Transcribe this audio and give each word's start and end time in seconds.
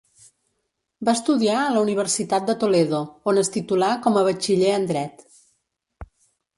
Va 1.09 1.13
estudiar 1.17 1.57
a 1.65 1.75
la 1.75 1.83
universitat 1.83 2.49
de 2.49 2.57
Toledo, 2.65 3.03
on 3.35 3.43
es 3.45 3.55
titulà 3.59 3.93
com 4.09 4.19
a 4.19 4.27
batxiller 4.33 4.77
en 4.83 4.93
Dret. 4.95 5.27